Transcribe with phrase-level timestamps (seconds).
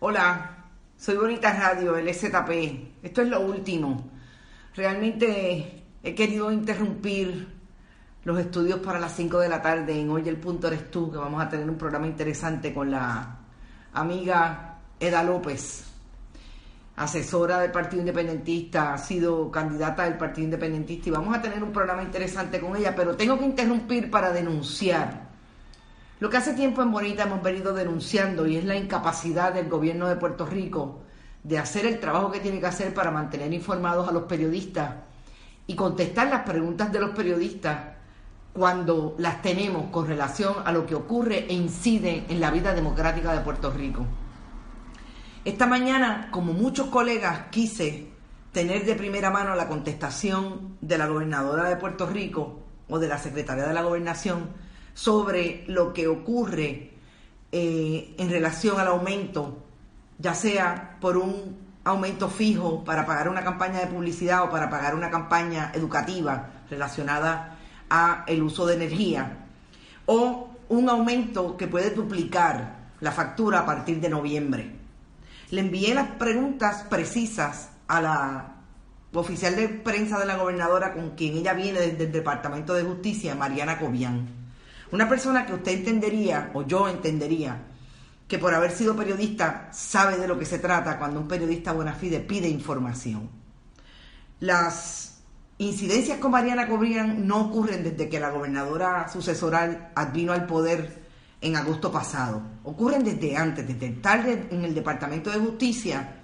[0.00, 0.64] Hola,
[0.96, 3.02] soy Bonita Radio, el SZP.
[3.02, 4.08] Esto es lo último.
[4.76, 7.48] Realmente he querido interrumpir
[8.22, 11.18] los estudios para las 5 de la tarde en Hoy el Punto Eres Tú, que
[11.18, 13.38] vamos a tener un programa interesante con la
[13.92, 15.86] amiga Eda López,
[16.94, 21.72] asesora del Partido Independentista, ha sido candidata del Partido Independentista y vamos a tener un
[21.72, 25.27] programa interesante con ella, pero tengo que interrumpir para denunciar
[26.20, 30.08] lo que hace tiempo en Bonita hemos venido denunciando y es la incapacidad del gobierno
[30.08, 31.00] de Puerto Rico
[31.44, 34.94] de hacer el trabajo que tiene que hacer para mantener informados a los periodistas
[35.66, 37.78] y contestar las preguntas de los periodistas
[38.52, 43.32] cuando las tenemos con relación a lo que ocurre e incide en la vida democrática
[43.32, 44.04] de Puerto Rico.
[45.44, 48.08] Esta mañana, como muchos colegas, quise
[48.50, 53.18] tener de primera mano la contestación de la gobernadora de Puerto Rico o de la
[53.18, 54.48] secretaria de la gobernación
[54.98, 56.90] sobre lo que ocurre
[57.52, 59.62] eh, en relación al aumento,
[60.18, 64.96] ya sea por un aumento fijo para pagar una campaña de publicidad o para pagar
[64.96, 69.46] una campaña educativa relacionada a el uso de energía,
[70.06, 74.72] o un aumento que puede duplicar la factura a partir de noviembre.
[75.50, 78.54] Le envié las preguntas precisas a la
[79.12, 83.36] oficial de prensa de la gobernadora con quien ella viene desde el Departamento de Justicia,
[83.36, 84.47] Mariana Cobian
[84.90, 87.64] una persona que usted entendería, o yo entendería,
[88.26, 91.94] que por haber sido periodista sabe de lo que se trata cuando un periodista buena
[91.94, 93.28] fide pide información.
[94.40, 95.22] Las
[95.56, 101.08] incidencias con Mariana Cobrián no ocurren desde que la gobernadora sucesoral vino al poder
[101.40, 102.42] en agosto pasado.
[102.64, 106.16] Ocurren desde antes, desde tarde en el Departamento de Justicia,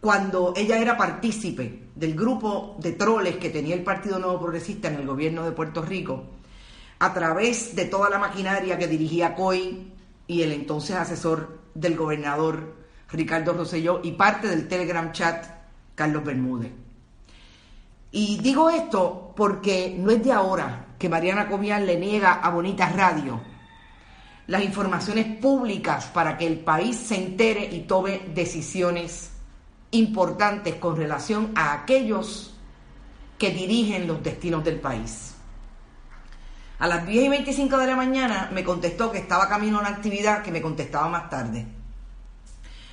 [0.00, 4.96] cuando ella era partícipe del grupo de troles que tenía el Partido Nuevo Progresista en
[4.96, 6.41] el gobierno de Puerto Rico
[7.02, 9.92] a través de toda la maquinaria que dirigía COI
[10.28, 12.76] y el entonces asesor del gobernador
[13.10, 15.44] Ricardo Rosselló y parte del Telegram chat
[15.96, 16.70] Carlos Bermúdez.
[18.12, 22.88] Y digo esto porque no es de ahora que Mariana Comian le niega a Bonita
[22.90, 23.40] Radio
[24.46, 29.32] las informaciones públicas para que el país se entere y tome decisiones
[29.90, 32.54] importantes con relación a aquellos
[33.38, 35.31] que dirigen los destinos del país.
[36.82, 39.90] A las 10 y 25 de la mañana me contestó que estaba camino a una
[39.90, 41.64] actividad que me contestaba más tarde.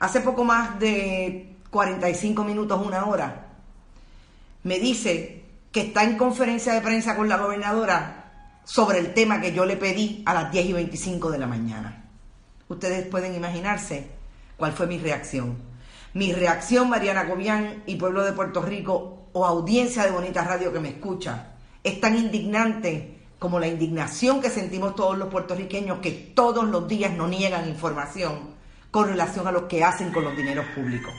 [0.00, 3.46] Hace poco más de 45 minutos, una hora,
[4.64, 9.54] me dice que está en conferencia de prensa con la gobernadora sobre el tema que
[9.54, 12.04] yo le pedí a las 10 y 25 de la mañana.
[12.68, 14.10] Ustedes pueden imaginarse
[14.58, 15.56] cuál fue mi reacción.
[16.12, 20.80] Mi reacción, Mariana Gobián y pueblo de Puerto Rico o audiencia de Bonita Radio que
[20.80, 26.68] me escucha, es tan indignante como la indignación que sentimos todos los puertorriqueños que todos
[26.68, 28.50] los días no niegan información
[28.90, 31.12] con relación a lo que hacen con los dineros públicos.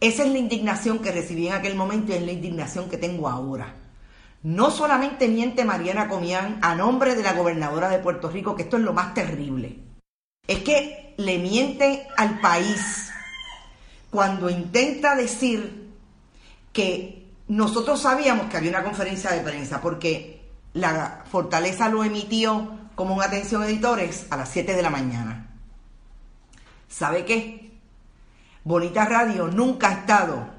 [0.00, 3.28] Esa es la indignación que recibí en aquel momento y es la indignación que tengo
[3.28, 3.74] ahora.
[4.44, 8.76] No solamente miente Mariana Comián a nombre de la gobernadora de Puerto Rico, que esto
[8.76, 9.76] es lo más terrible,
[10.46, 13.10] es que le miente al país
[14.10, 15.88] cuando intenta decir
[16.72, 20.37] que nosotros sabíamos que había una conferencia de prensa, porque
[20.78, 25.48] la Fortaleza lo emitió como un atención editores a las 7 de la mañana.
[26.88, 27.72] ¿Sabe qué?
[28.64, 30.58] Bonita Radio nunca ha estado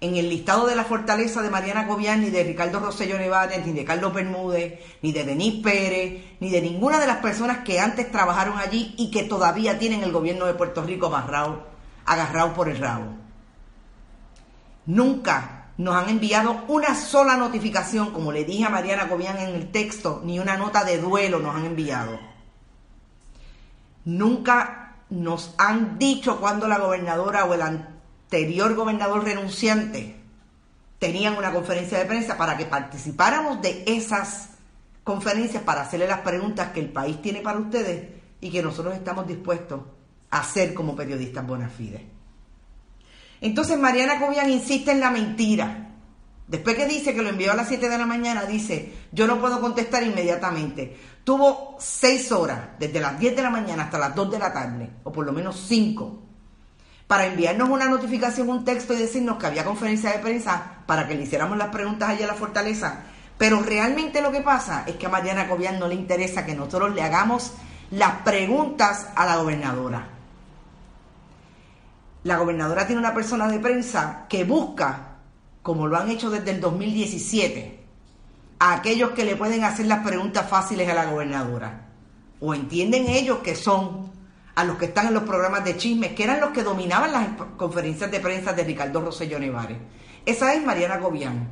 [0.00, 3.72] en el listado de la Fortaleza de Mariana Gobián, ni de Ricardo Rosselló Nevares, ni
[3.72, 8.10] de Carlos Bermúdez, ni de Denis Pérez, ni de ninguna de las personas que antes
[8.10, 11.68] trabajaron allí y que todavía tienen el gobierno de Puerto Rico agarrado,
[12.04, 13.14] agarrado por el rabo.
[14.86, 19.72] Nunca nos han enviado una sola notificación, como le dije a Mariana Cobian en el
[19.72, 22.20] texto, ni una nota de duelo nos han enviado.
[24.04, 30.16] Nunca nos han dicho cuando la gobernadora o el anterior gobernador renunciante
[31.00, 34.50] tenían una conferencia de prensa para que participáramos de esas
[35.02, 38.08] conferencias para hacerle las preguntas que el país tiene para ustedes
[38.40, 39.80] y que nosotros estamos dispuestos
[40.30, 42.21] a hacer como periodistas bona fide.
[43.42, 45.88] Entonces Mariana Cobian insiste en la mentira.
[46.46, 49.40] Después que dice que lo envió a las 7 de la mañana, dice, yo no
[49.40, 50.96] puedo contestar inmediatamente.
[51.24, 54.90] Tuvo 6 horas, desde las 10 de la mañana hasta las 2 de la tarde,
[55.02, 56.22] o por lo menos 5,
[57.08, 61.14] para enviarnos una notificación, un texto y decirnos que había conferencia de prensa para que
[61.16, 63.00] le hiciéramos las preguntas allá a la fortaleza.
[63.38, 66.94] Pero realmente lo que pasa es que a Mariana Cobian no le interesa que nosotros
[66.94, 67.54] le hagamos
[67.90, 70.21] las preguntas a la gobernadora
[72.24, 75.18] la gobernadora tiene una persona de prensa que busca,
[75.62, 77.80] como lo han hecho desde el 2017,
[78.60, 81.88] a aquellos que le pueden hacer las preguntas fáciles a la gobernadora.
[82.40, 84.12] O entienden ellos que son
[84.54, 87.28] a los que están en los programas de chismes, que eran los que dominaban las
[87.56, 89.78] conferencias de prensa de Ricardo Rosselló Nevares.
[90.24, 91.48] Esa es Mariana Gobián.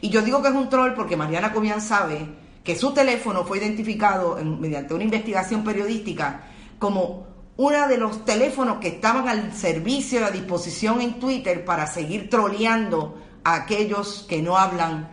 [0.00, 2.28] Y yo digo que es un troll porque Mariana Gobián sabe
[2.62, 6.42] que su teléfono fue identificado mediante una investigación periodística
[6.78, 7.26] como
[7.56, 13.22] uno de los teléfonos que estaban al servicio, a disposición en Twitter para seguir troleando
[13.44, 15.10] a aquellos que no hablan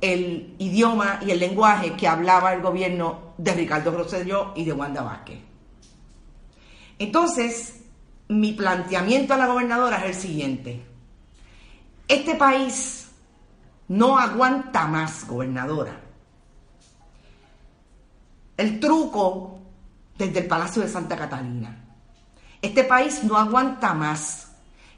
[0.00, 5.02] el idioma y el lenguaje que hablaba el gobierno de Ricardo Rosselló y de Wanda
[5.02, 5.40] Vázquez.
[6.98, 7.80] Entonces,
[8.28, 10.86] mi planteamiento a la gobernadora es el siguiente.
[12.08, 13.08] Este país
[13.88, 16.00] no aguanta más, gobernadora.
[18.56, 19.60] El truco
[20.18, 21.84] desde el Palacio de Santa Catalina.
[22.62, 24.52] Este país no aguanta más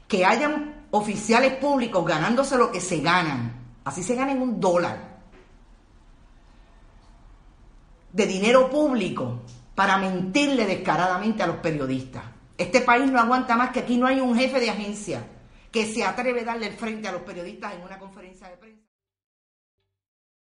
[0.07, 5.09] que hayan oficiales públicos ganándose lo que se ganan, así se ganen un dólar,
[8.11, 9.41] de dinero público
[9.75, 12.23] para mentirle descaradamente a los periodistas.
[12.57, 15.23] Este país no aguanta más que aquí no hay un jefe de agencia
[15.71, 18.88] que se atreve a darle frente a los periodistas en una conferencia de prensa.